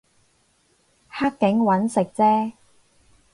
[1.09, 2.53] 黑警搵食啫